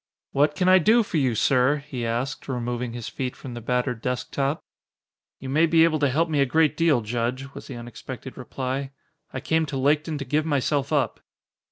[0.31, 4.01] "What can I do for you, sir?" he asked, removing his feet from the battered
[4.01, 4.63] desk top.
[5.37, 8.93] "You may be able to help me a great deal, Judge," was the unexpected reply.
[9.31, 11.19] "I came to Laketon to give myself up."